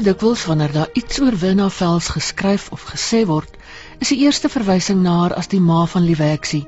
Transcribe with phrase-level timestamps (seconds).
[0.00, 3.56] So dikwels wanneer daar iets oor Winna Vels geskryf of gesê word,
[4.00, 6.62] is die eerste verwysing na haar as die ma van Lieweksie.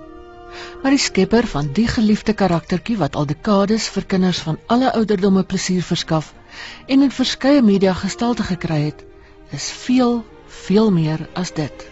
[0.82, 5.46] Maar die skepper van die geliefde karaktertjie wat al dekades vir kinders van alle ouderdomme
[5.48, 6.28] plesier verskaf
[6.84, 9.00] en in verskeie media gestalte gekry het,
[9.56, 10.18] is veel,
[10.68, 11.88] veel meer as dit.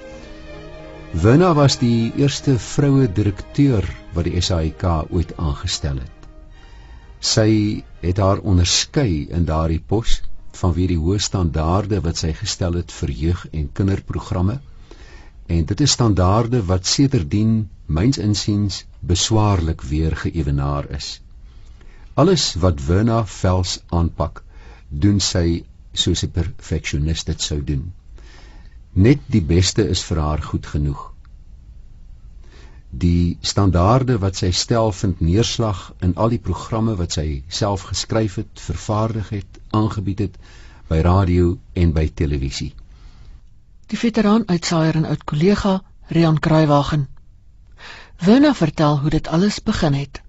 [1.24, 6.32] Winna was die eerste vroue direkteur wat die SAIK ooit aangestel het.
[7.20, 7.52] Sy
[8.04, 10.20] het haar onderskei in daardie pos
[10.60, 14.60] vanweë die hoë standaarde wat sy gestel het vir jeug- en kinderprogramme.
[15.46, 21.20] En dit is standaarde wat sedertdien myns insiens beswaarlik weer geëwenaar is.
[22.15, 24.42] Alles wat Werna Vels aanpak,
[24.88, 27.92] doen sy soos 'n perfeksionis dit sou doen.
[28.92, 31.10] Net die beste is vir haar goed genoeg
[32.91, 38.35] die standaarde wat sy stel vind neerslag in al die programme wat sy self geskryf
[38.43, 40.38] het, vervaardig het, aangebied het
[40.88, 42.73] by radio en by televisie.
[43.87, 47.09] Die veteraan uitsaaier en oud kollega Rian Kruiwagen.
[48.19, 50.23] Werner vertel hoe dit alles begin het.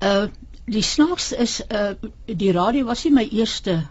[0.00, 0.28] Uh
[0.68, 1.92] die snaaks is uh
[2.26, 3.86] die radio was nie my eerste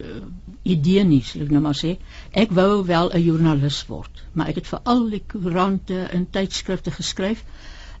[0.00, 0.22] uh,
[0.62, 1.96] idee nie, sal ek nou maar sê.
[2.32, 6.90] Ek wou wel 'n joernalis word, maar ek het vir al die koerante en tydskrifte
[6.90, 7.44] geskryf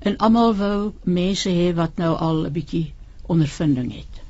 [0.00, 2.92] en almal wou mense hê wat nou al 'n bietjie
[3.26, 4.22] ondervinding het.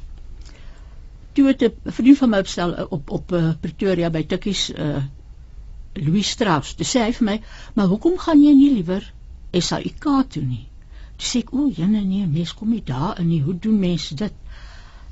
[1.35, 5.03] Toe het 'n vriend van my opstel uh, op op uh, Pretoria by Tikkies uh
[5.95, 6.75] Louis Strauss.
[6.75, 7.41] Dis sê hy vir my,
[7.75, 9.13] "Maar hoekom gaan jy nie liewer
[9.53, 10.67] SAIK toe nie?"
[11.17, 13.43] Toe sê ek, "O, jene nee, mense kom nie daar in nie.
[13.43, 14.33] Hoe doen mense dit?"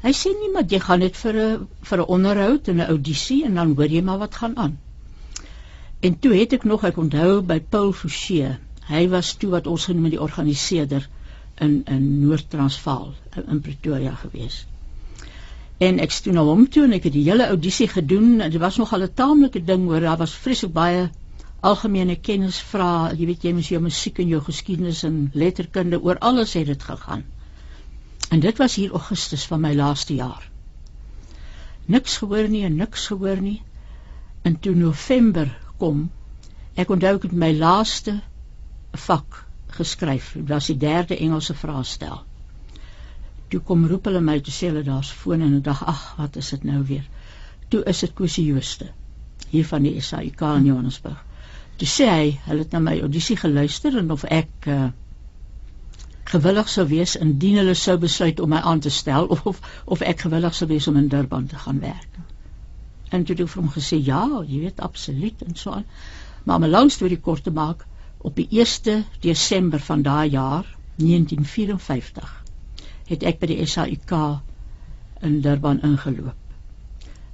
[0.03, 3.45] Hy sê nie maar jy gaan net vir 'n vir 'n onderhoud en 'n audisie
[3.49, 4.79] en dan hoor jy maar wat gaan aan.
[6.01, 8.59] En toe het ek nog ek onthou by Paul Fouché.
[8.89, 11.09] Hy was toe wat ons genoem die organiseerder
[11.67, 13.13] in in Noord-Transvaal
[13.47, 14.67] in Pretoria gewees.
[15.79, 18.39] En ek steun na hom toe en ek het die hele audisie gedoen.
[18.39, 20.01] Dit was nog al 'n taamlike ding hoor.
[20.01, 21.11] Daar was vreeslik baie
[21.61, 23.13] algemene kennis vra.
[23.15, 26.83] Jy weet jy moet jou musiek en jou geskiedenis en letterkunde oor alles het dit
[26.83, 27.25] gegaan.
[28.33, 30.49] En dit was hier Augustus van my laaste jaar.
[31.85, 33.61] Niks gehoor nie en niks gehoor nie.
[34.43, 35.51] En toe November
[35.83, 36.07] kom,
[36.75, 38.15] ek onthou ek het my laaste
[39.07, 39.43] vak
[39.77, 40.33] geskryf.
[40.39, 42.23] Dit was die derde Engelse vraestel.
[43.53, 46.41] Toe kom roep hulle my te sê hulle daar's foon en ek dink ag, wat
[46.41, 47.05] is dit nou weer?
[47.69, 48.89] Toe is dit Kosie Jooste
[49.53, 51.21] hier van die SAIK in Johannesburg.
[51.77, 54.89] Toe sê hy, hulle het na my audisie geluister en of ek uh,
[56.33, 60.05] gewillig sou wees indien hulle sou besluit om my aan te stel of of, of
[60.13, 62.21] ek gewillig sou wees om in Durban te gaan werk.
[63.13, 65.89] En toe het ek vir hom gesê ja, jy weet absoluut en so aan.
[66.45, 67.85] Maar om 'n lang storie kort te maak,
[68.19, 70.67] op die 1 Desember van daai jaar,
[70.97, 72.43] 1954,
[73.07, 74.13] het ek by die SAIK
[75.21, 76.39] in Durban ingeloop.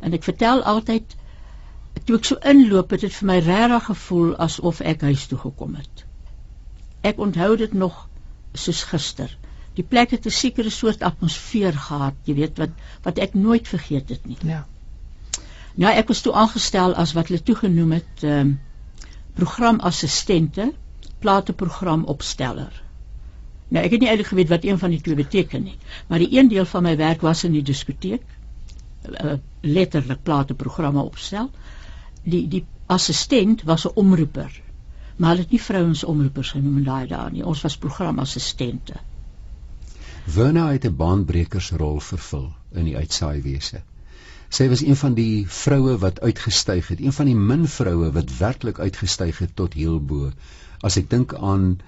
[0.01, 1.17] En ek vertel altyd
[2.09, 5.75] toe ek so inloop het dit vir my regtig gevoel asof ek huis toe gekom
[5.75, 6.05] het.
[7.03, 8.07] Ek onthou dit nog
[8.55, 9.37] soos gister.
[9.79, 12.71] Die plek het 'n sekere soort atmosfeer gehad, jy weet wat
[13.03, 14.37] wat ek nooit vergeet het nie.
[14.43, 14.67] Ja.
[15.75, 18.61] Nou ek was toe aangestel as wat hulle toegenoem het ehm um,
[19.39, 20.73] programassistente,
[21.19, 22.83] plateprogram opsteller.
[23.69, 26.39] Nou ek het nie eintlik geweet wat een van die twee beteken nie, maar die
[26.39, 28.23] een deel van my werk was in die diskoteek,
[29.09, 31.51] uh, letterlik plateprogramme opstel.
[32.25, 34.63] Die die assistent was 'n omroeper
[35.19, 37.45] maar hulle het nie vrouens omroepers genoem in daai dae nie.
[37.45, 38.95] Ons was programassistente.
[40.35, 43.83] Werna het 'n baanbrekersrol vervul in die uitsaaiwese.
[44.49, 48.37] Sy was een van die vroue wat uitgestyg het, een van die min vroue wat
[48.39, 50.31] werklik uitgestyg het tot heel bo.
[50.81, 51.81] As ek dink aan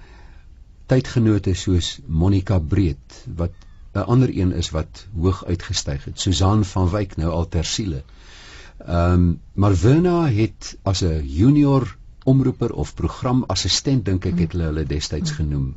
[0.85, 3.53] tydgenote soos Monica Breed wat
[3.93, 8.03] 'n ander een is wat hoog uitgestyg het, Susan van Wyk nou al ter siele.
[8.85, 14.69] Ehm um, maar Werna het as 'n junior omroeper of programassistent dink ek het hulle
[14.69, 15.71] hulle destyds genoem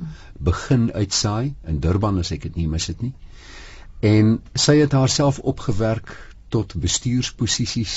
[0.48, 3.12] begin uitsaai in Durban as ek dit nie mis dit nie
[4.12, 6.12] en sy het haarself opgewerk
[6.56, 7.96] tot bestuursposisies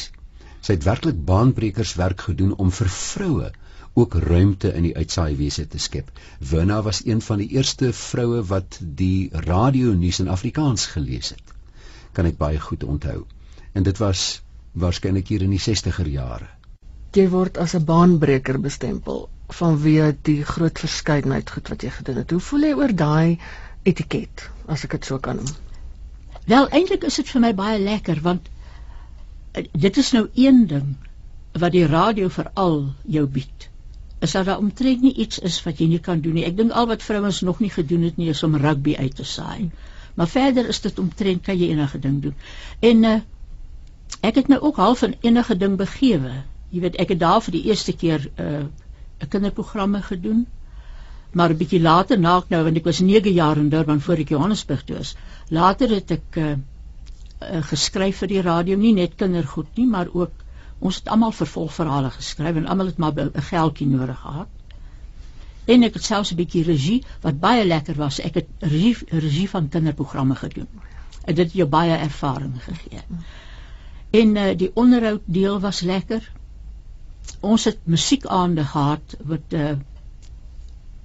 [0.61, 3.51] sy het werklik baanbrekerswerk gedoen om vir vroue
[3.97, 6.11] ook ruimte in die uitsaaiwese te skep.
[6.49, 11.55] Wina was een van die eerste vroue wat die radio nuus in Afrikaans gelees het.
[12.13, 13.23] Kan ek baie goed onthou.
[13.73, 14.27] En dit was
[14.77, 16.56] waarskynlik hier in die 60er jare
[17.15, 22.31] jy word as 'n baanbreker bestempel vanweë die groot verskeidenheid goed wat jy gedoen het.
[22.31, 23.39] Hoe voel jy oor daai
[23.83, 25.53] etiket as ek dit so kan noem?
[26.47, 28.49] Wel eintlik is dit vir my baie lekker want
[29.53, 30.95] eh, dit is nou een ding
[31.57, 33.69] wat die radio veral jou bied.
[34.19, 36.45] Is dat daar omtrent nie iets is wat jy nie kan doen nie.
[36.45, 39.23] Ek dink al wat vrouens nog nie gedoen het nie is om rugby uit te
[39.23, 39.69] saai.
[40.17, 42.35] Maar verder is dit omtrent kan jy enige ding doen.
[42.79, 43.17] En uh,
[44.21, 46.41] ek het nou ook half in enige ding begewe.
[46.69, 48.71] Jy weet, ek het daar vir die eerste keer 'n
[49.21, 50.45] uh, kinderprogramme gedoen.
[51.31, 54.17] Maar 'n bietjie later na ek nou want ek was 9 jaar in Durban voor
[54.17, 55.15] ek Johannesburg toe is.
[55.49, 60.31] Later het ek uh, uh, geskryf vir die radio, nie net kindergoed nie, maar ook
[60.79, 64.47] ons het almal vervolgverhale geskryf en almal het maar 'n geldjie nodig gehad.
[65.67, 68.19] En ek het selfs 'n bietjie regie wat baie lekker was.
[68.19, 70.67] Ek het regie, regie van kinderprogramme gedoen.
[71.25, 73.01] En dit het jou baie ervaring gegee.
[74.09, 76.31] En uh, die onderhoud deel was lekker.
[77.39, 79.75] Ons het musiekaande gehad wat uh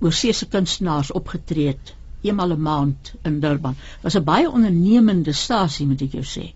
[0.03, 1.93] oorseese kunstenaars opgetree het
[2.23, 3.77] eenmal 'n maand in Durban.
[4.03, 6.53] Was 'n baie ondernemende stasie moet ek jou sê.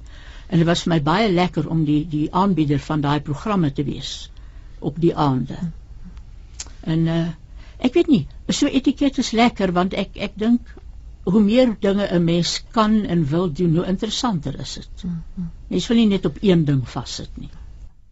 [0.47, 3.85] En dit was vir my baie lekker om die die aanbieder van daai programme te
[3.85, 4.31] wees
[4.79, 5.59] op die aande.
[6.81, 7.27] En uh
[7.79, 10.75] ek weet nie, so etiket is lekker want ek ek dink
[11.25, 15.05] hoe meer dinge 'n mens kan en wil doen, hoe interessanter is dit.
[15.69, 17.51] Mens wil nie net op een ding vassit nie.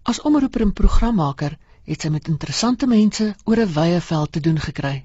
[0.04, 1.54] As omroeper en programmaker
[1.88, 5.02] het sy met interessante mense oor 'n wye veld te doen gekry.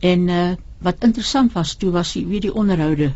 [0.00, 3.06] En uh wat interessant was toe was die wie die onderhoude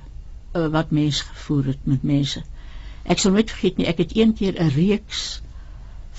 [0.54, 2.42] uh, wat mense gevoer het met mense.
[3.04, 5.42] Ek sal nooit vergeet nie, ek het een keer 'n reeks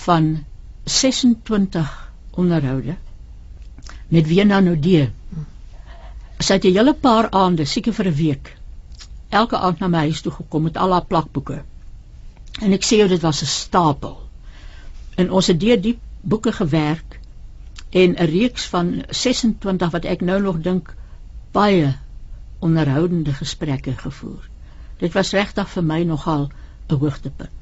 [0.04, 0.46] van
[0.84, 2.96] 26 onderhoude
[4.08, 5.12] met Wena Nodee.
[6.40, 8.58] Sy het 'n hele paar aande, seker vir 'n week,
[9.30, 11.64] elke aand na my huis toe gekom met al haar plakboeke.
[12.62, 14.31] En ek sê jou dit was 'n stapel.
[15.16, 17.20] En ons het deur die boeke gewerk
[17.90, 20.96] en 'n reeks van 26 wat ek nou nog dink
[21.52, 21.96] baie
[22.60, 24.50] onderhoudende gesprekke gevoer.
[24.98, 26.52] Dit was regtig vir my nogal
[26.90, 27.60] 'n hoogtepunt.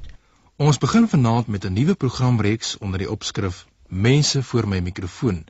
[0.56, 5.46] Ons begin vanaand met 'n nuwe programreeks onder die opskrif Mense voor my mikrofoon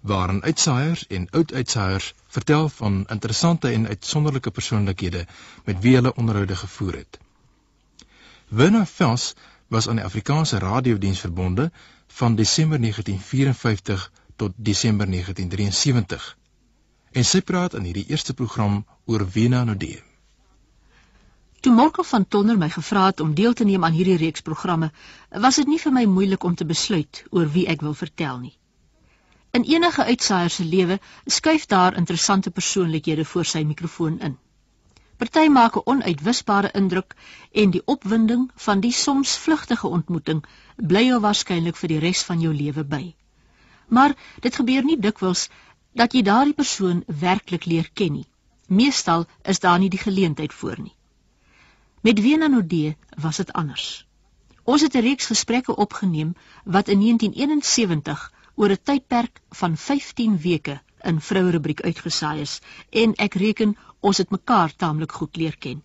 [0.00, 5.26] waarin uitsaaiers en oud-uitsaaiers vertel van interessante en uitsonderlike persoonlikhede
[5.64, 7.18] met wie hulle onderhoude gevoer het.
[8.48, 9.34] Werner Vels
[9.72, 11.70] was aan die Afrikaanse Radiodiens verbonde
[12.06, 16.36] van Desember 1954 tot Desember 1973.
[17.12, 20.02] En sy praat in hierdie eerste program oor Wena Nodee.
[21.60, 24.90] Toe Marco van Tonder my gevra het om deel te neem aan hierdie reeks programme,
[25.46, 28.56] was dit nie vir my moeilik om te besluit oor wie ek wil vertel nie.
[29.56, 34.36] In enige uitsaaier se lewe skuif daar interessante persoonlikhede voor sy mikrofoon in.
[35.22, 37.14] Party maak 'n onuitwisbare indruk
[37.62, 40.40] en die opwinding van die soms vlugtige ontmoeting
[40.92, 43.14] bly jou waarskynlik vir die res van jou lewe by.
[43.86, 44.16] Maar
[44.46, 45.44] dit gebeur nie dikwels
[46.02, 48.26] dat jy daardie persoon werklik leer ken nie.
[48.66, 50.94] Meestal is daar nie die geleentheid voor nie.
[52.00, 52.96] Met Wena Nodee
[53.26, 54.06] was dit anders.
[54.64, 56.34] Ons het 'n reeks gesprekke opgeneem
[56.64, 62.58] wat in 1971 oor 'n tydperk van 15 weke in vroue rubriek uitgesaai is
[62.90, 65.82] en ek reken ons het mekaar taamlik goed leer ken.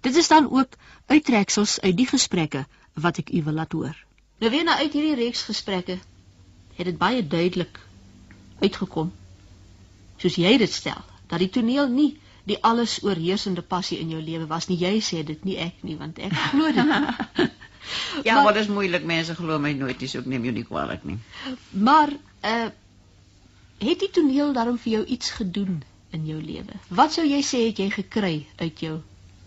[0.00, 0.76] Dit is dan ook
[1.06, 3.96] uittreksels uit die gesprekke wat ek u wil laat hoor.
[4.38, 5.98] Nou weer na uit hierdie reeks gesprekke
[6.76, 7.80] het dit baie duidelik
[8.60, 9.12] uitgekom
[10.20, 12.12] soos jy dit stel dat die toneel nie
[12.46, 14.78] die alles oorheersende passie in jou lewe was nie.
[14.78, 16.92] Jy sê dit nie ek nie, want ek glo dit.
[18.26, 19.06] ja, maar, maar dit is moeilik.
[19.08, 21.18] Mense glo my nooit, dis ook neem jou nie kwaadlik nie.
[21.70, 22.14] Maar
[22.46, 22.68] uh
[23.78, 26.78] het die toneel daarom vir jou iets gedoen in jou lewe?
[26.88, 29.00] Wat sou jy sê het jy gekry uit jou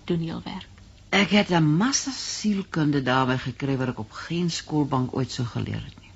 [0.05, 0.67] toneelwerk?
[1.09, 5.81] Ek het 'n massa sielkunde daarby gekry wat ek op geen skoolbank ooit sou geleer
[5.81, 6.11] het nie.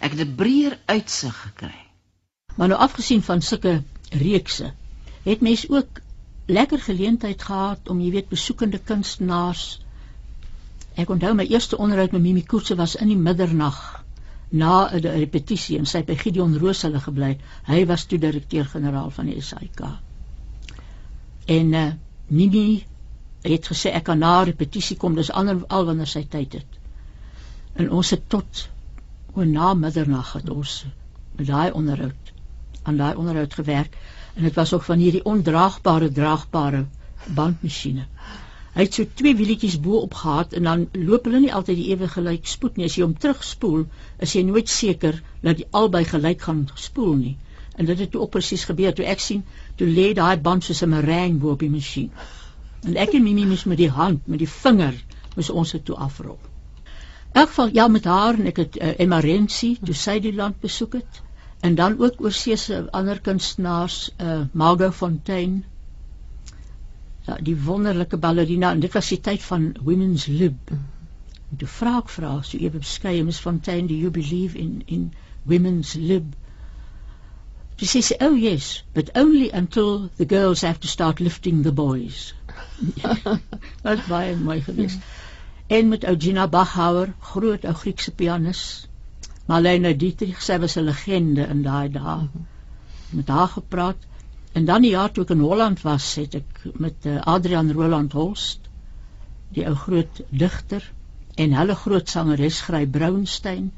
[0.00, 1.74] Ek het 'n breër uitsig gekry.
[2.56, 4.72] Maar nou afgesien van sulke reekse,
[5.22, 6.00] het mens ook
[6.46, 9.80] lekker geleentheid gehad om jy weet besoekende kunstenaars
[10.94, 14.03] ek onthou my eerste onderhoud met Mimi Koetse was in die middernag
[14.54, 17.36] na 'n repetisie en sy by Gideon Roos hulle gebly.
[17.66, 19.86] Hy was toe direkteur-generaal van die SAIK
[21.46, 21.92] en uh,
[22.26, 22.84] Mimi
[23.44, 26.78] het gesê ek kan na repetisie kom dis ander al wanneer sy tyd het.
[27.76, 28.68] En ons het tot
[29.34, 30.84] oor na middernag het ons
[31.36, 32.32] met daai onderhoud
[32.84, 33.96] aan daai onderhoud gewerk.
[34.34, 36.84] En dit was ook van hierdie ondraagbare draagbare
[37.34, 38.06] bandmasjiene.
[38.74, 41.90] Hy het so twee wielietjies bo op gehad en dan loop hulle nie altyd die
[41.94, 42.88] ewige gelyk spoed nie.
[42.88, 43.84] As jy hom terugspoel,
[44.26, 47.36] is jy nooit seker dat die albei gelyk gaan spoel nie.
[47.78, 49.44] En dit het toe ook presies gebeur toe ek sien
[49.78, 52.10] toe lê daai band soos 'n meringue bo op die masjien.
[52.82, 54.98] En ek en Mimi moes met die hand, met die vinger,
[55.36, 56.38] moes ons dit toe afrol.
[57.34, 60.34] In elk geval ja met haar en ek het uh, Emma Renzi toe sy die
[60.34, 61.22] land besoek het
[61.60, 65.62] en dan ook oor see se ander kunstenaars uh Margot Fontaine
[67.48, 72.14] die wonderlike ballerina en dit was die tyd van women's lib en toe vra ek
[72.16, 75.10] vra so ewe beskeie Miss Fontaine do you believe in in
[75.54, 76.34] women's lib
[77.76, 82.32] she says oh yes but only until the girls have to start lifting the boys
[83.84, 85.00] wat baie mooi gewees
[85.66, 88.86] en met Eugenia Bachauer, groot ou Griekse pianis.
[89.48, 92.28] Marlene Dietrich, sy was 'n legende in daai dae.
[93.10, 93.96] Met haar gepraat.
[94.54, 98.12] En dan die jaar toe ek in Holland was, het ek met uh, Adrian Roland
[98.14, 98.68] Holst,
[99.56, 100.84] die ou groot digter
[101.42, 103.72] en hulle groot sangeres Gry Brownstein.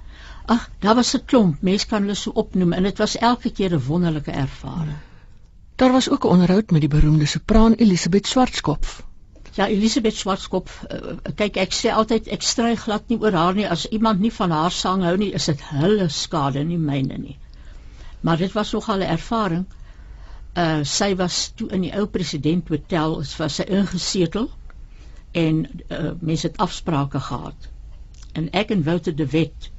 [0.53, 3.73] Ag, daar was 'n klomp, mense kan hulle so opnoem en dit was elke keer
[3.73, 4.99] 'n wonderlike ervaring.
[5.77, 9.03] Daar was ook 'n onderhoud met die beroemde sopraan Elisabeth Schwarzkopf.
[9.53, 13.69] Ja, Elisabeth Schwarzkopf, uh, kyk ek sê altyd ek stry glad nie oor haar nie.
[13.69, 17.39] As iemand nie van haar sang hou nie, is dit hulle skade, nie myne nie.
[18.21, 19.65] Maar dit was nogal 'n ervaring.
[19.65, 19.86] Uh
[20.89, 24.47] sy was toe in die ou president hotel, was sy ingesetel
[25.37, 27.69] en uh, mense het afsprake gehad.
[28.33, 29.71] En ek en Wouter de Wet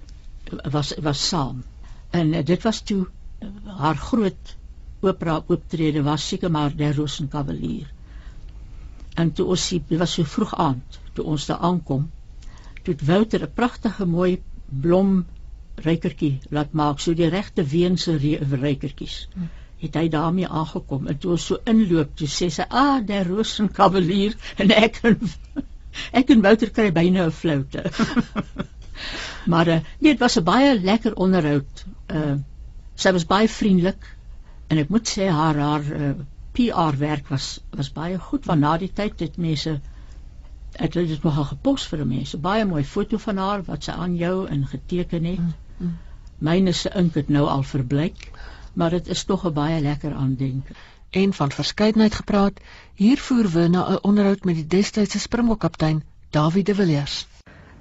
[0.73, 1.63] was was saam.
[2.09, 3.49] En uh, dit was toe uh,
[3.81, 4.55] haar groot
[5.01, 7.89] opera optrede was seker maar der Rosenkavalier.
[9.15, 12.09] En toe ons dit was so vroeg aand toe ons daar aankom,
[12.83, 14.41] toe het Wouter 'n pragtige mooi
[14.81, 15.25] blom
[15.75, 19.27] rykertjie laat maak, so die regte weense rykertjies.
[19.77, 23.71] Het hy daarmee aangekom en toe ons so inloop, toe sê sy: "Ah, der Rosen
[23.71, 25.19] Kavalier" en ek en
[26.11, 27.83] ek en Wouter kry byna 'n floute.
[29.51, 31.85] maar uh, nee, dit was 'n baie lekker onderhoud.
[32.07, 32.37] Uh
[32.97, 34.07] sy was baie vriendelik
[34.67, 36.13] en ek moet sê haar haar uh,
[36.57, 39.75] PR werk was was baie goed want na die tyd het mense
[40.77, 44.15] het hulle dit nogal gepos vir mense baie mooi foto van haar wat sy aan
[44.17, 45.39] jou in geteken het.
[45.39, 45.95] Mm, mm.
[46.49, 48.31] Myne se ink het nou al verbleik,
[48.77, 50.73] maar dit is tog 'n baie lekker aandenke.
[51.09, 52.59] En van verskeidenheid gepraat,
[52.93, 57.27] hier voer we na 'n onderhoud met die destydse Springbokkaptein Dawie de Villiers.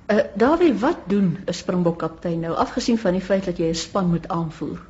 [0.07, 4.09] Uh, Dawie, wat doen 'n Springbokkaptein nou afgesien van die feit dat jy 'n span
[4.09, 4.81] moet aanvoer?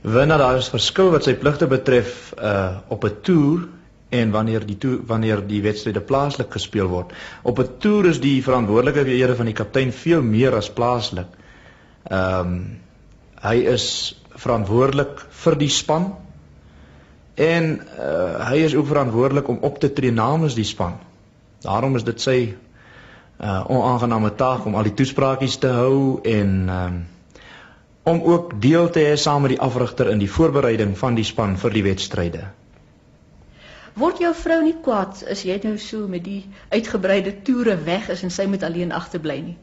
[0.00, 3.68] Wanneer daar is verskil wat sy pligte betref uh op 'n toer
[4.08, 7.12] en wanneer die toer, wanneer die wedstryde plaaslik gespeel word.
[7.42, 11.28] Op 'n toer is die verantwoordelikhede van die kaptein veel meer as plaaslik.
[12.02, 12.80] Ehm um,
[13.40, 16.10] hy is verantwoordelik vir die span
[17.40, 20.98] en uh hy is ook verantwoordelik om op te tree namens die span.
[21.64, 22.38] Daarom is dit sy
[23.40, 26.98] uh onaangename taak om al die toespraakies te hou en um,
[28.02, 31.56] om ook deel te hê saam met die afrigter in die voorbereiding van die span
[31.60, 32.42] vir die wedstryde.
[34.00, 38.22] Word jou vrou nie kwaad as jy nou so met die uitgebreide toere weg is
[38.22, 39.56] en sy moet alleen agterbly nie?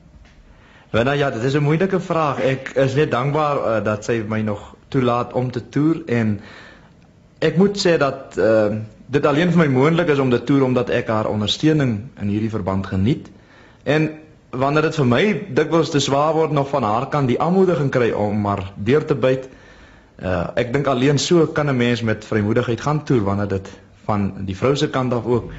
[0.89, 2.39] Wanneer ja, dit is 'n moeilike vraag.
[2.39, 6.39] Ek is net dankbaar uh, dat sy my nog toelaat om te toer en
[7.39, 8.75] ek moet sê dat uh,
[9.05, 12.49] dit alleen vir my moontlik is om te toer omdat ek haar ondersteuning in hierdie
[12.49, 13.27] verband geniet.
[13.83, 14.09] En
[14.49, 18.11] wanneer dit vir my dikwels te swaar word nog van haar kant die aanmoediging kry
[18.11, 19.49] om maar deur te byt.
[20.23, 23.67] Uh ek dink alleen so kan 'n mens met vrymoedigheid gaan toer wanneer dit
[24.05, 25.51] van die vrou se kant af ook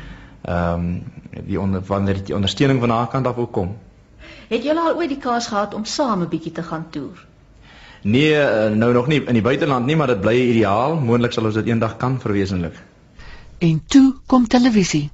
[0.42, 1.02] ehm um,
[1.44, 3.76] die onder wanneer die ondersteuning van haar kant af ook kom.
[4.48, 7.26] Het julle al ooit die kans gehad om saam 'n bietjie te gaan toer?
[8.02, 10.96] Nee, uh, nou nog nie in die buiteland nie, maar dit bly ideaal.
[11.00, 12.74] Moontlik sal ons dit eendag kan verwesenlik.
[13.58, 15.10] En toe kom televisie.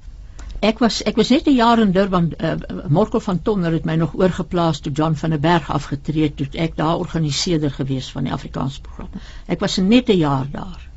[0.61, 2.31] Ek was ek was net 'n jaar in Durban.
[2.37, 2.53] Uh,
[2.87, 6.47] Morkel van Tonner het my nog oorgeplaas toe John van der Berg afgetree het toe
[6.51, 9.09] ek daar organiseerder gewees van die Afrikaans program.
[9.47, 10.89] Ek was net 'n jaar daar.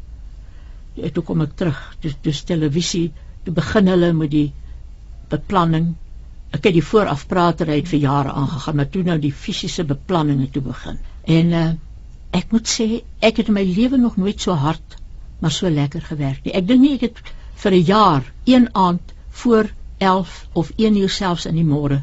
[1.03, 1.97] En toe kom ek terug.
[2.23, 3.13] Dis televisie.
[3.43, 4.53] Toe begin hulle met die
[5.29, 5.95] beplanning.
[6.51, 10.99] Ek het die voorafpratery vir jare aangegaan, maar toe nou die fisiese beplanninge toe begin.
[11.25, 11.67] En uh,
[12.31, 14.97] ek moet sê ek het in my lewe nog nooit so hard
[15.39, 16.53] maar so lekker gewerk nie.
[16.53, 17.21] Ek dink nie ek het
[17.63, 19.13] vir 'n jaar een aand
[19.43, 22.03] voor 11 of 1 uur selfs in die môre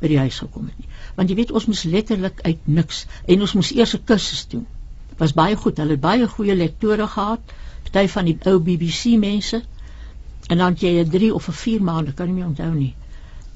[0.00, 0.88] by die huis gekom het nie.
[1.16, 4.66] Want jy weet ons moes letterlik uit niks en ons moes eers 'n kursus doen.
[5.08, 5.76] Dit was baie goed.
[5.76, 7.40] Hulle het baie goeie lektore gehad,
[7.82, 9.62] party van die ou BBC mense.
[10.48, 12.94] En dan jy 'n 3 of 'n 4 maande, kan nie meer onthou nie.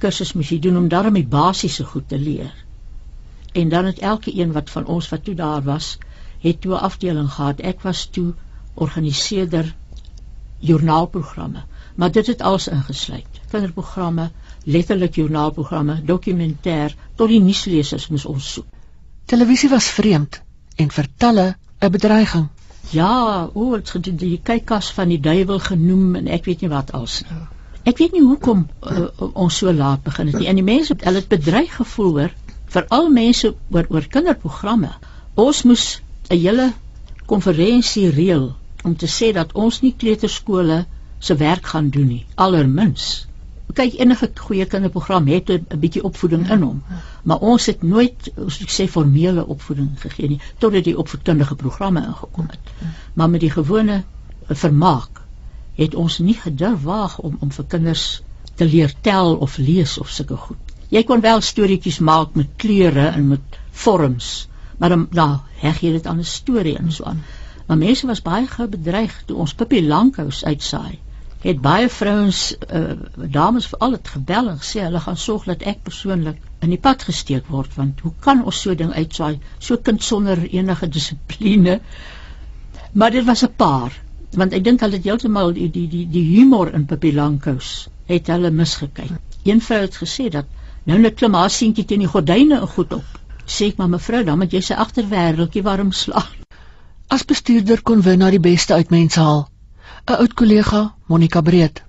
[0.00, 2.52] Kursus moes jy doen om daarmee basiese goed te leer.
[3.52, 5.98] En dan het elke een wat van ons wat toe daar was,
[6.40, 7.60] het toe 'n afdeling gehad.
[7.60, 8.34] Ek was toe
[8.74, 9.74] organiseerder
[10.58, 11.64] joernaalprogramme
[12.00, 13.40] maar dit het alles ingesluit.
[13.50, 14.30] Kinderprogramme,
[14.64, 18.66] letterlik joernaalprogramme, dokumentêr, tot die nuuslesers moes ons soek.
[19.28, 20.40] Televisie was vreemd
[20.76, 22.48] en vertelle 'n bedreiging.
[22.90, 26.92] Ja, o, dit het die kykkas van die duiwel genoem en ek weet nie wat
[26.92, 27.59] als nie.
[27.84, 30.48] Ek weet nie hoekom uh, ons so laat begin het nie.
[30.48, 32.34] En die mense, hulle het bedreig gevoel hoor,
[32.70, 34.92] veral mense oor oor kinderprogramme.
[35.34, 36.72] Ons moes 'n hele
[37.26, 40.84] konferensie reël om te sê dat ons nie kleuterskole
[41.18, 43.08] se werk gaan doen nie allermins
[43.78, 46.82] kyk enige goeie kinderprogram het 'n bietjie opvoeding in hom
[47.22, 52.06] maar ons het nooit ons ek sê formele opvoeding gegee nie totdat die opvoedkundige programme
[52.06, 52.74] ingekom het
[53.14, 54.02] maar met die gewone
[54.48, 55.09] vermaak
[55.74, 58.22] het ons nie gedurf waag om om vir kinders
[58.54, 63.04] te leer tel of lees of sulke goed Jy kon wel storieetjies maak met kleure
[63.14, 64.30] en met vorms,
[64.78, 65.28] maar dan nou,
[65.62, 67.20] heg jy dit aan 'n storie en so aan.
[67.66, 70.98] Maar mense was baie gou bedreig toe ons Pippi Lankhous uitsaai.
[71.40, 72.80] Het baie vrouens, uh,
[73.14, 77.02] dames veral het gebel en gesê hulle gaan sorg dat ek persoonlik in die pad
[77.02, 81.80] gesteek word want hoe kan ons so ding uitsaai, so kind sonder enige dissipline?
[82.92, 83.92] Maar dit was 'n paar
[84.38, 88.30] want ek dink hulle het heeltemal die die die die humor in Pippi Lankhous het
[88.30, 89.12] hulle misgekyk.
[89.44, 90.46] Een vrou het gesê dat
[90.86, 93.18] nou net klim haar seentjie teen die gordyne en goed op.
[93.46, 96.36] Sê ek maar mevrou, dan moet jy sy agterwêreldjie warm slaap.
[97.10, 99.48] As bestuurder kon wy na die beste uit mense haal.
[100.06, 101.82] 'n Oud kollega, Monica Breed.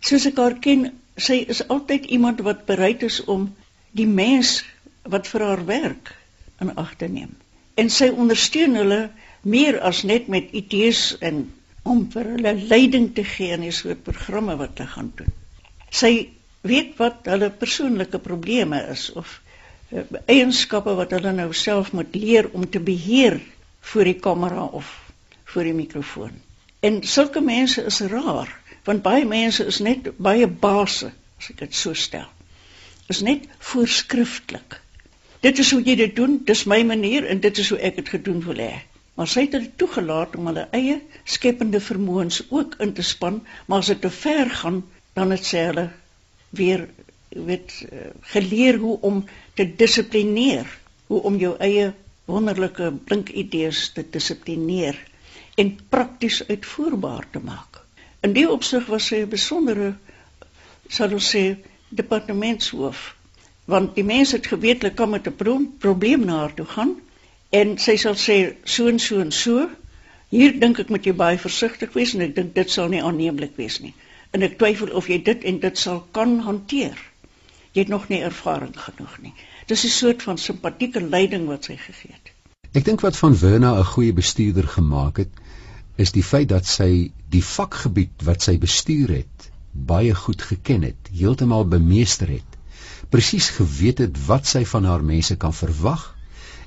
[0.00, 3.48] Soos ek haar ken, sy is altyd iemand wat bereid is om
[3.90, 4.62] die mens
[5.02, 6.14] wat vir haar werk
[6.60, 7.34] in ag te neem.
[7.74, 9.00] En sy ondersteun hulle
[9.52, 11.46] meer as net met idees en
[11.88, 15.30] om vir hulle leiding te gee in die soort programme wat hulle gaan doen.
[16.00, 16.12] Sy
[16.68, 19.38] weet wat hulle persoonlike probleme is of
[19.92, 23.38] uh, eienskappe wat hulle nou self moet leer om te beheer
[23.92, 24.90] voor die kamera of
[25.48, 26.34] voor die mikrofoon.
[26.84, 28.50] En sulke mense is rar,
[28.84, 31.08] want baie mense is net baie base,
[31.40, 32.28] as ek dit so stel.
[33.08, 34.76] Is net voorskrifklik.
[35.40, 38.14] Dit is hoe jy dit doen, dis my manier en dit is hoe ek dit
[38.18, 38.74] gedoen wil hê
[39.18, 43.82] maar sy het hulle toegelaat om hulle eie skepende vermoëns ook in te span, maar
[43.82, 44.84] as dit te ver gaan,
[45.18, 45.88] dan het sy hulle
[46.54, 46.84] weer
[47.34, 49.24] weet eh, geleer hoe om
[49.58, 50.70] te dissiplineer,
[51.10, 51.90] hoe om jou eie
[52.30, 54.96] wonderlike blink idees te dissiplineer
[55.58, 57.82] en prakties uitvoerbaar te maak.
[58.22, 59.90] In die opsig was sy 'n besondere
[60.88, 61.44] sal ons sê
[61.88, 63.02] departementshoof
[63.68, 66.94] want die mense het geweet hulle kan met 'n probleem na haar toe gaan
[67.50, 69.68] en sy sal sê so en so en so.
[70.28, 73.56] Hier dink ek moet jy baie versigtig wees en ek dink dit sal nie aanneemlik
[73.56, 73.94] wees nie.
[74.36, 76.98] En ek twyfel of jy dit en dit sal kan hanteer.
[77.72, 79.32] Jy het nog nie ervaring genoeg nie.
[79.68, 82.32] Dis 'n soort van simpatieke leiding wat sy gegee het.
[82.74, 85.32] Ek dink wat van Verna 'n goeie bestuurder gemaak het,
[85.96, 91.08] is die feit dat sy die vakgebied wat sy bestuur het, baie goed geken het,
[91.12, 92.58] heeltemal bemeester het.
[93.08, 96.17] Presies geweet het wat sy van haar mense kan verwag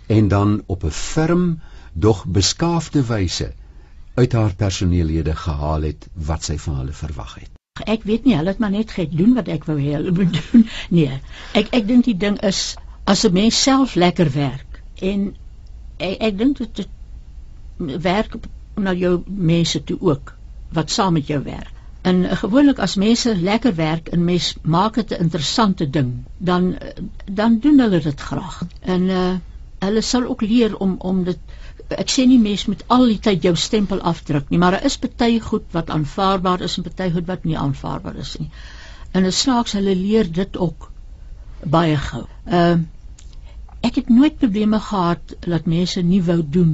[0.08, 1.60] en dan op 'n ferm
[1.94, 3.54] dog beskaafde wyse
[4.14, 7.50] uit haar personeellede gehaal het wat sy van hulle verwag het.
[7.88, 10.68] Ek weet nie, hulle het maar net gedoen wat ek wou hê hulle moet doen.
[10.90, 11.20] Nee,
[11.54, 15.36] ek ek dink die ding is as 'n mens self lekker werk en
[15.98, 16.88] ek, ek dink dit
[18.02, 18.36] werk
[18.76, 20.34] na jou mense toe ook
[20.72, 21.72] wat saam met jou werk.
[22.02, 26.78] En gewoonlik as mense lekker werk en mens maak dit 'n interessante ding, dan
[27.26, 28.62] dan doen hulle dit graag.
[28.82, 29.36] En uh
[29.82, 31.40] hulle sal ook leer om om dit
[31.98, 35.00] ek sê nie mense moet al die tyd jou stempel afdruk nie, maar daar is
[35.02, 38.50] baie goed wat aanvaarbaar is en baie goed wat nie aanvaarbaar is nie.
[39.12, 40.92] En dit snaaks hulle leer dit ook
[41.78, 42.26] baie gou.
[42.46, 42.90] Ehm uh,
[43.82, 46.74] ek het nooit probleme gehad dat mense nie wou doen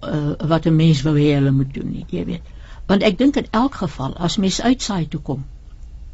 [0.00, 2.46] uh, wat 'n mens wou hê hulle moet doen nie, jy weet.
[2.86, 5.44] Want ek dink in elk geval as mens uitsaai toe kom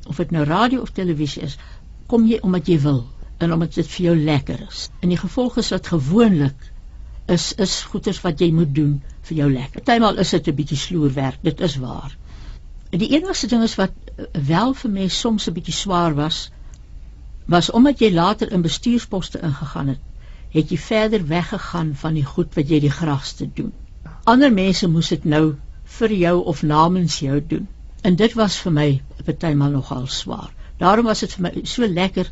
[0.06, 1.58] of dit nou radio of televisie is,
[2.06, 3.06] kom jy omdat jy wil
[3.38, 4.88] en omdat dit vir jou lekker is.
[5.00, 6.72] En die gevolg is dat gewoonlik
[7.26, 9.82] is is goeders wat jy moet doen vir jou lekker.
[9.82, 12.16] Partymal is dit 'n bietjie sloer werk, dit is waar.
[12.90, 13.92] Die enigste ding is wat
[14.32, 16.50] wel vir my soms 'n bietjie swaar was,
[17.46, 20.00] was omdat jy later in bestuursposte ingegaan het,
[20.50, 23.72] het jy verder weggegaan van die goed wat jy die graagste doen.
[24.24, 25.56] Ander mense moes dit nou
[25.98, 27.68] vir jou of namens jou doen.
[28.02, 30.50] En dit was vir my partymal nogal swaar.
[30.78, 32.30] Daarom was dit vir my so lekker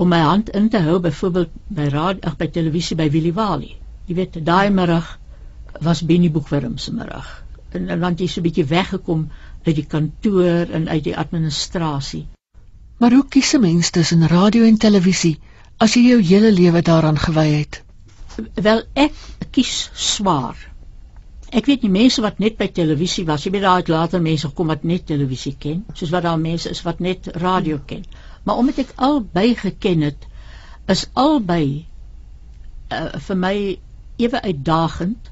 [0.00, 3.74] om my hand in te hou byvoorbeeld by raad ag by televisie by Willie Wali.
[4.08, 5.10] Jy weet daai middag
[5.84, 7.28] was Benny Boekwurm se middag.
[7.76, 9.26] En, en want jy so 'n bietjie weggekom
[9.66, 12.22] uit die kantoor en uit die administrasie.
[12.98, 15.38] Maar hoe kies 'n mens tussen radio en televisie
[15.76, 17.82] as jy jou hele lewe daaraan gewy het?
[18.54, 19.12] Wel ek
[19.50, 20.56] kies swaar.
[21.52, 24.48] Ek weet nie mense wat net by televisie was, jy weet daar het later mense
[24.48, 28.04] gekom wat net televisie ken, soos wat daar mense is wat net radio ken.
[28.08, 30.26] Hmm maar omdat ek albei geken het
[30.90, 31.86] is albei
[32.90, 33.54] uh, vir my
[34.20, 35.30] ewe uitdagend.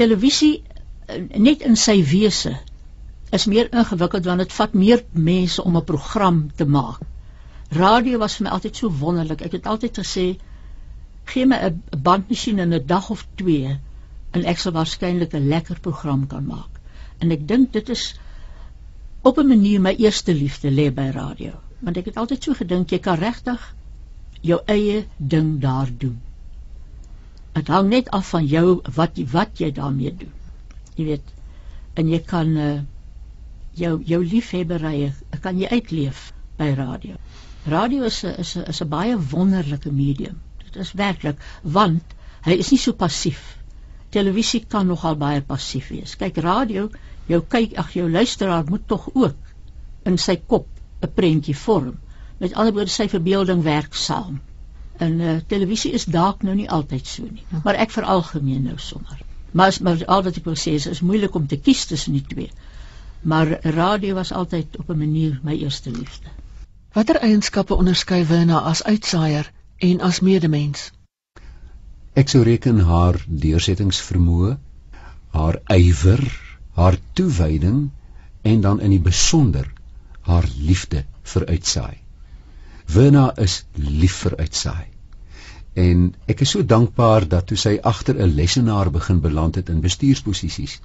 [0.00, 2.54] Televisie uh, net in sy wese
[3.34, 7.02] is meer ingewikkeld want dit vat meer mense om 'n program te maak.
[7.76, 9.42] Radio was vir my altyd so wonderlik.
[9.44, 10.26] Ek het altyd gesê
[11.28, 13.78] gee my 'n bandmasjien in 'n dag of 2
[14.32, 16.80] en ek sal waarskynlik 'n lekker program kan maak.
[17.18, 18.14] En ek dink dit is
[19.22, 22.92] op 'n manier my eerste liefde lê by radio want ek het altyd so gedink
[22.92, 23.62] jy kan regtig
[24.42, 26.18] jou eie ding daar doen.
[27.54, 30.32] Dit hang net af van jou wat wat jy daarmee doen.
[30.98, 31.34] Jy weet
[31.98, 32.68] en jy kan uh,
[33.78, 35.12] jou jou liefhebberye
[35.42, 37.18] kan jy uitleef by radio.
[37.66, 40.40] Radio is 'n is 'n is 'n baie wonderlike medium.
[40.64, 43.58] Dit is werklik want hy is nie so passief.
[44.10, 46.16] Televisie kan nogal baie passief wees.
[46.16, 46.88] Kyk, radio,
[47.26, 49.36] jou kyk, ag jou luisteraar moet tog ook
[50.04, 50.66] in sy kop
[51.00, 51.98] 'n prentjie vorm.
[52.38, 54.40] Met ander woorde, sy verbeelding werk saam.
[54.98, 59.20] En uh, televisie is dalk nou nie altyd so nie, maar ek veralgemeen nou sommer.
[59.50, 62.24] Maar maar al wat ek wil sê is is moeilik om te kies tussen die
[62.26, 62.50] twee.
[63.22, 66.28] Maar radio was altyd op 'n manier my eerste liefde.
[66.92, 70.90] Watter eienskappe onderskei Wena as uitsaaier en as medemens?
[72.12, 74.56] Ek sou reken haar deursettingsvermoë,
[75.30, 76.24] haar ywer,
[76.74, 77.90] haar toewyding
[78.42, 79.70] en dan in die besonder
[80.28, 81.96] haar liefde vir uitsaai.
[82.94, 84.86] Wena is lief vir uitsaai.
[85.78, 89.84] En ek is so dankbaar dat toe sy agter 'n lesenaar begin beland het in
[89.84, 90.80] bestuursposisies,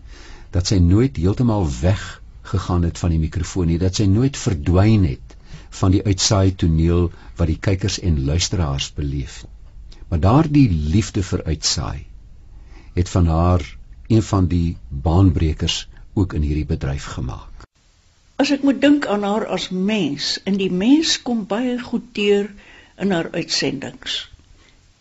[0.51, 2.03] dat sy nooit heeltemal weg
[2.51, 5.38] gegaan het van die mikrofoon nie, dat sy nooit verdwyn het
[5.79, 9.45] van die uitsaai toneel wat die kykers en luisteraars beleef.
[10.10, 12.06] Maar daardie liefde vir uitsaai
[12.93, 13.77] het van haar
[14.08, 17.62] een van die baanbrekers ook in hierdie bedryf gemaak.
[18.43, 22.49] As ek moet dink aan haar as mens, en die mens kom baie goed deur
[22.99, 24.15] in haar uitsendings.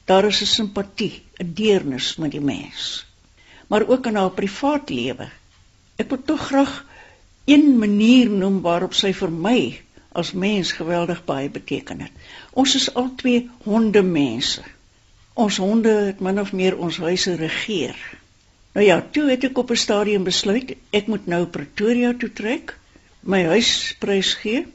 [0.07, 3.05] Daar is 'n simpatie, 'n deernis met die mens.
[3.67, 5.27] Maar ook in haar privaat lewe.
[5.97, 6.87] Ek wil tog graag
[7.45, 9.81] een manier noem waarop sy vir my
[10.13, 12.13] as mens geweldig baie beteken het.
[12.53, 14.63] Ons is al twee hondemense.
[15.35, 17.97] Ons honde het min of meer ons huise regeer.
[18.73, 22.77] Nou ja, toe het ek op 'n stadium besluit ek moet nou Pretoria toe trek,
[23.23, 24.67] my huis prys gee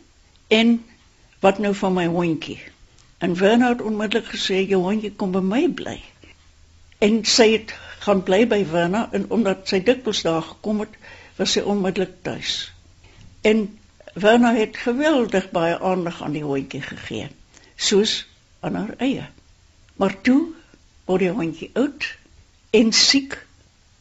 [0.47, 0.77] en
[1.43, 2.60] wat nou van my hondjie?
[3.17, 5.97] En Werner het onmiddellik gesê jou hondjie kom by my bly.
[7.03, 7.73] En sy het
[8.05, 10.93] gaan bly by Werner en omdat sy dikwels daar gekom het,
[11.38, 12.71] was sy onmiddellik tuis.
[13.41, 13.67] En
[14.13, 17.27] Werner het geweldig baie aandag aan die hondjie gegee,
[17.75, 18.25] soos
[18.60, 19.27] aan haar eie.
[19.97, 20.39] Maar toe
[21.05, 22.07] word die hondjie oud
[22.77, 23.38] en siek,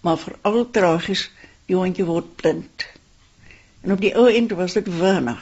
[0.00, 1.28] maar veral tragies,
[1.66, 2.86] die hondjie word blind.
[3.86, 5.38] En op die ou end was dit Werner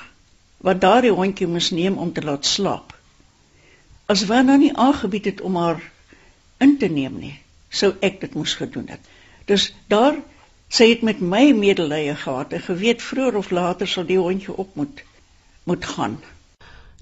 [0.64, 2.92] wat daardie hondjie moes neem om te laat slaap
[4.06, 5.80] as Wanna nie aangebied het om haar
[6.58, 7.34] in te neem nie,
[7.68, 9.00] sou ek dit moes gedoen het.
[9.48, 10.18] Dus daar
[10.68, 14.76] sy het met my medelee gehad en geweet vroeër of later sal die hondjie op
[14.76, 15.04] moet
[15.64, 16.18] moet gaan.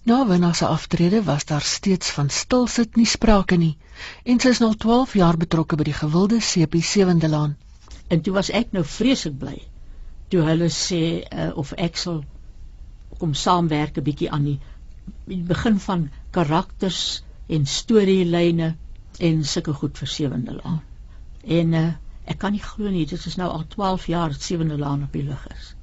[0.03, 3.77] Na Wanna se aftrede was daar steeds van stil sit nie sprake nie
[4.23, 7.57] en sy is nou 12 jaar betrokke by die gewilde Sepie Sewende Laan.
[8.09, 9.59] En toe was ek nou vreeslik bly
[10.33, 12.23] toe hulle sê uh, of ek sal
[13.21, 14.59] kom saamwerk 'n bietjie aan die
[15.27, 17.03] die begin van karakters
[17.57, 18.71] en storielyne
[19.29, 20.81] en sulke goed vir Sewende Laan.
[21.59, 21.85] En uh,
[22.25, 25.13] ek kan nie glo nie, dit is nou al 12 jaar dat Sewende Laan op
[25.13, 25.75] die lug is.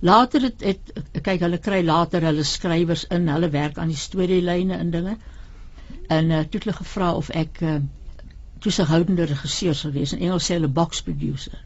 [0.00, 4.76] Later het, het kyk hulle kry later hulle skrywers in, hulle werk aan die storielyne
[4.76, 5.16] en dinge.
[6.08, 7.76] En uh, toe het hulle gevra of ek uh,
[8.58, 10.16] toesighoudende regisseur sou wees.
[10.16, 11.60] In Engels sê hulle box producer.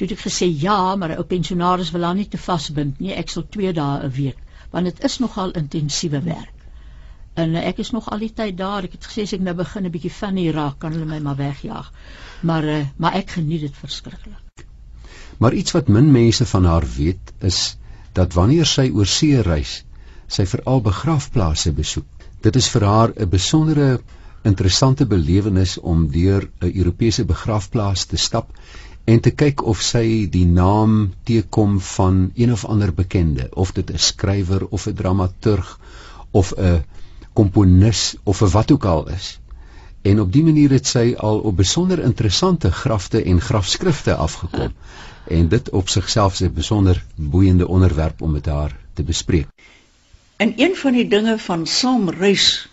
[0.00, 3.10] Toe het ek gesê ja, maar 'n ou pensionaris wil haar nie te vasbind nie.
[3.12, 4.38] Ek sal 2 dae 'n week
[4.70, 6.62] want dit is nogal intensiewe werk.
[7.42, 8.86] En uh, ek is nog al die tyd daar.
[8.88, 11.36] Ek het gesê as ek nou begin 'n bietjie funny raak, kan hulle my maar
[11.36, 11.92] wegjaag.
[12.40, 14.64] Maar uh, maar ek geniet dit verskriklik.
[15.38, 17.76] Maar iets wat min mense van haar weet is
[18.12, 19.84] dat wanneer sy oor see reis,
[20.26, 22.06] sy veral begrafplaase besoek.
[22.40, 24.00] Dit is vir haar 'n besondere
[24.42, 28.56] interessante belewenis om deur 'n Europese begrafplaas te stap
[29.10, 30.96] en te kyk of sy die naam
[31.26, 35.78] teekom van een of ander bekende, of dit 'n skrywer of 'n dramaturg
[36.30, 36.84] of 'n
[37.32, 39.40] komponis of 'n wat ook al is.
[40.02, 44.72] En op die manier het sy al op besonder interessante grafte en grafskrifte afgekom.
[45.28, 49.46] En dit op sigself is 'n besonder boeiende onderwerp om met haar te bespreek.
[50.36, 52.68] En een van die dinge van saamreis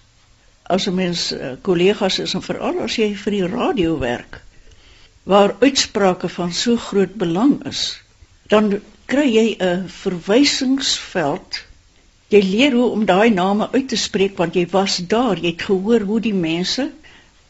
[0.64, 4.42] as 'n mens kollegas uh, is en veral as jy vir die radio werk,
[5.28, 8.00] waar uitsprake van so groot belang is,
[8.48, 8.70] dan
[9.12, 11.60] kry jy 'n verwysingsveld.
[12.32, 15.68] Jy leer hoe om daai name uit te spreek want jy was daar, jy het
[15.68, 16.92] gehoor hoe die mense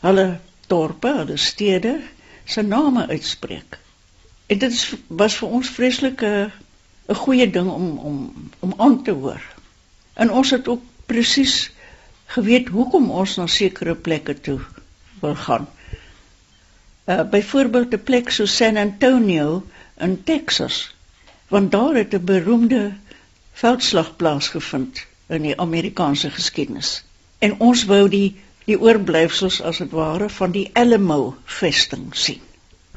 [0.01, 1.99] hulle dorpe, hulle stede
[2.45, 3.77] se name uitspreek.
[4.47, 6.51] En dit is, was vir ons vreeslik 'n
[7.09, 8.17] 'n goeie ding om om
[8.59, 9.41] om aan te hoor.
[10.13, 11.71] En ons het ook presies
[12.25, 14.59] geweet hoekom ons na sekere plekke toe
[15.21, 15.67] wil gaan
[17.07, 19.63] uh, byvoorbeeld 'n plek so San Antonio
[19.97, 20.95] in Texas
[21.47, 22.93] want daar het 'n beroemde
[23.51, 27.03] veldslag plaasgevind in die Amerikaanse geskiedenis.
[27.39, 32.41] En ons wou die die oorblyfsels as dit ware van die Alamo vesting sien.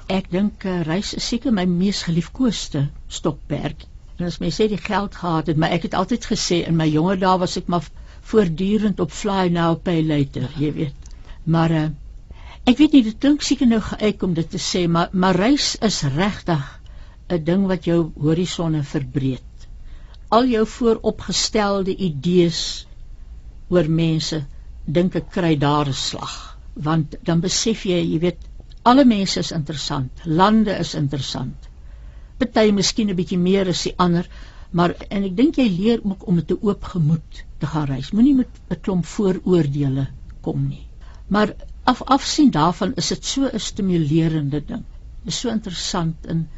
[0.06, 4.82] Ek dink uh, reis is seker my mees geliefkoeste stokperd en as mens sê die
[4.82, 7.86] geld gehad het maar ek het altyd gesê in my jonger dae was ek maar
[8.32, 11.10] voortdurend op fly now pay later, jy weet.
[11.44, 11.86] Maar uh,
[12.66, 15.76] ek weet nie dit klink seker nou geëik om dit te sê, maar maar reis
[15.88, 16.64] is regtig
[17.30, 19.46] 'n ding wat jou horisonne verbreek.
[20.28, 22.86] Al jou vooropgestelde idees
[23.68, 24.44] oor mense
[24.86, 26.36] dink ek kry daar 'n slag,
[26.74, 28.38] want dan besef jy, jy weet,
[28.82, 31.68] alle mense is interessant, lande is interessant.
[32.38, 34.28] Party miskien 'n bietjie meer as die ander,
[34.72, 38.12] maar en ek dink jy leer ook om met 'n oop gemoed te gaan reis.
[38.12, 40.06] Moenie met 'n klomp vooroordeele
[40.40, 40.86] kom nie.
[41.28, 41.54] Maar
[41.90, 44.84] af afsien daarvan is dit so 'n stimulerende ding.
[45.24, 46.48] Dit is so interessant en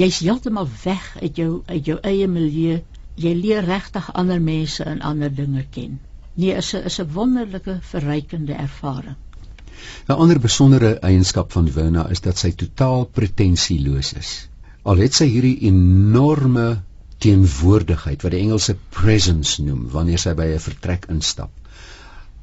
[0.00, 2.82] jy's heeltemal weg uit jou uit jou eie milieu.
[3.14, 6.00] Jy leer regtig ander mense en ander dinge ken.
[6.34, 9.16] Nee, is 'n is 'n wonderlike verrykende ervaring.
[10.08, 14.48] 'n Ander besondere eienskap van Werner is dat sy totaal pretensieloos is.
[14.82, 16.82] Al het sy hierdie enorme
[17.18, 21.50] teenwoordigheid wat die Engelse presence noem wanneer sy by 'n vertrek instap.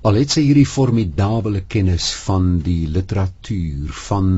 [0.01, 4.31] Al het sy hierdie formidable kennis van die literatuur, van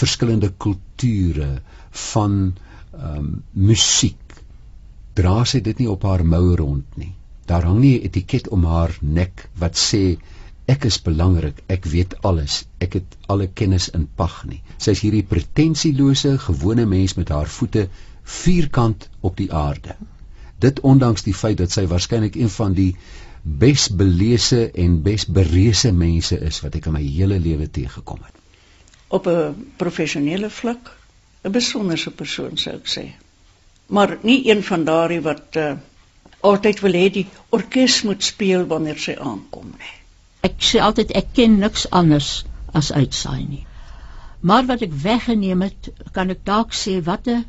[0.00, 1.50] verskillende kulture,
[2.12, 3.28] van ehm um,
[3.68, 4.34] musiek,
[5.20, 7.12] dra sy dit nie op haar mou rond nie.
[7.46, 10.18] Daar hang nie 'n etiket om haar nek wat sê
[10.74, 14.60] ek is belangrik, ek weet alles, ek het alle kennis in pag nie.
[14.78, 17.88] Sy is hierdie pretensielose, gewone mens met haar voete
[18.24, 19.94] vierkant op die aarde.
[20.58, 22.96] Dit ondanks die feit dat sy waarskynlik een van die
[23.42, 28.34] besbeleese en besbereese mense is wat ek in my hele lewe teëgekom het.
[29.08, 30.90] Op 'n professionele vlak
[31.44, 33.06] 'n besonderse persoon sou ek sê.
[33.86, 35.72] Maar nie een van daardie wat uh,
[36.40, 39.94] altyd wil hê die orkes moet speel wanneer sy aankom nie.
[40.40, 43.66] Ek sê altyd ek ken niks anders as uitsaai nie.
[44.40, 47.44] Maar wat ek weggeneem het, kan ek dalk sê wat 'n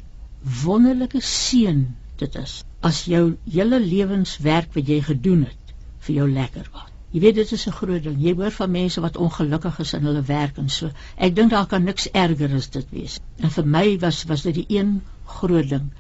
[0.64, 5.59] wonderlike seën dit is as jou hele lewenswerk wat jy gedoen het
[6.06, 6.88] vir jou lekker was.
[7.12, 8.18] Jy weet dit is 'n groot ding.
[8.22, 10.90] Jy hoor van mense wat ongelukkig is in hulle werk en so.
[11.18, 13.20] Ek dink daar kan niks erger as dit wees.
[13.38, 15.92] En vir my was was dit die een groot ding.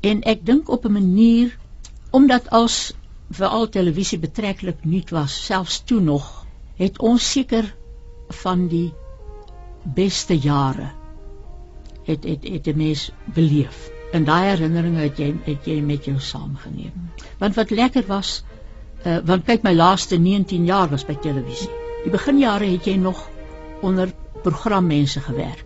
[0.00, 1.56] En ek dink op 'n manier
[2.10, 2.92] omdat als
[3.30, 7.74] veral televisie betreklik nuut was, selfs toe nog, het ons seker
[8.28, 8.92] van die
[9.84, 10.90] beste jare
[12.08, 13.90] het het het 'n mens beleef.
[14.12, 17.10] En daai herinneringe het jy het jy met jou saamgeneem.
[17.38, 18.42] Want wat lekker was,
[19.04, 21.70] uh, want kyk my laaste 19 jaar was by televisie.
[22.04, 23.28] Die beginjare het jy nog
[23.82, 25.64] onder programmense gewerk.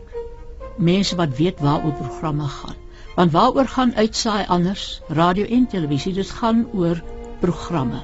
[0.76, 2.78] Mense wat weet waaroor programme gaan.
[3.14, 5.00] Want waaroor gaan uitsaai anders?
[5.08, 7.02] Radio en televisie, dit gaan oor
[7.40, 8.02] programme.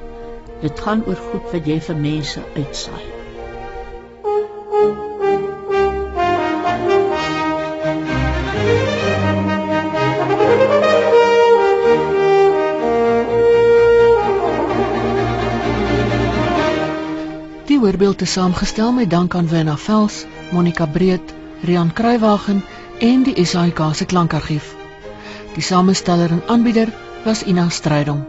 [0.60, 3.17] Dit gaan oor goed wat jy vir mense uitsaai.
[17.78, 21.20] Die voorbeeld is saamgestel met dank aan Wenna Vels, Monica Breed,
[21.62, 22.64] Rian Kruiwagen
[22.98, 24.74] en die SAIK se klankargief.
[25.54, 26.88] Die samesteller en aanbieder
[27.24, 28.26] was Ina Strydom.